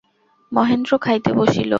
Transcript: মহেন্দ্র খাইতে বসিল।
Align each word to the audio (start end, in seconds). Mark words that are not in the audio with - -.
মহেন্দ্র 0.51 0.91
খাইতে 0.97 1.29
বসিল। 1.33 1.69